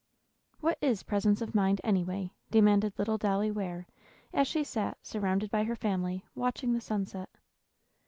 "What 0.61 0.79
is 0.81 1.03
presence 1.03 1.43
of 1.43 1.53
mind, 1.53 1.79
any 1.83 2.03
way?" 2.03 2.33
demanded 2.49 2.97
little 2.97 3.19
Dolly 3.19 3.51
Ware, 3.51 3.85
as 4.33 4.47
she 4.47 4.63
sat, 4.63 4.97
surrounded 5.03 5.51
by 5.51 5.63
her 5.63 5.75
family, 5.75 6.25
watching 6.33 6.73
the 6.73 6.81
sunset. 6.81 7.29